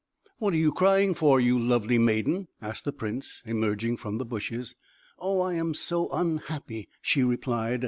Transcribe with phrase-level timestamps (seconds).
[0.39, 4.75] "What are you crying for, you lovely maiden?" asked the prince, emerging from the bushes.
[5.19, 5.41] "Oh!
[5.41, 7.79] I am so unhappy!" she replied.